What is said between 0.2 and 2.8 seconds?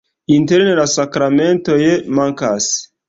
Interne la sakramentoj mankas.